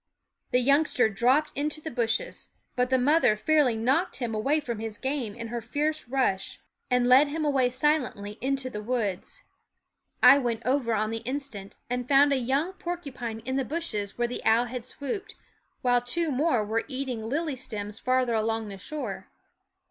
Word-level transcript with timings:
The 0.49 0.57
youngster 0.61 1.09
dropped 1.09 1.51
into 1.53 1.79
the 1.79 1.91
bushes; 1.91 2.47
but 2.75 2.89
the 2.89 2.97
mother 2.97 3.37
fairly 3.37 3.75
knocked 3.77 4.15
him 4.15 4.33
away 4.33 4.59
from 4.59 4.79
his 4.79 4.97
game 4.97 5.35
in 5.35 5.49
her 5.49 5.61
fierce 5.61 6.07
rush, 6.09 6.59
and 6.89 7.05
led 7.05 7.27
him 7.27 7.45
away 7.45 7.69
silently 7.69 8.39
into 8.41 8.67
the 8.67 8.81
woods. 8.81 9.43
I 10.23 10.39
went 10.39 10.63
over 10.65 10.95
on 10.95 11.11
the 11.11 11.17
instant, 11.17 11.75
and 11.87 12.07
found 12.07 12.33
a 12.33 12.37
young 12.37 12.73
porcupine 12.73 13.41
in 13.41 13.57
the 13.57 13.63
bushes 13.63 14.17
where 14.17 14.27
the 14.27 14.43
owl 14.43 14.65
had 14.65 14.85
swooped, 14.85 15.35
while 15.83 16.01
two 16.01 16.31
more 16.31 16.65
were 16.65 16.83
eating 16.87 17.29
lily 17.29 17.55
stems 17.55 17.99
farther 17.99 18.33
along 18.33 18.69
the 18.69 18.79
shore. 18.79 19.27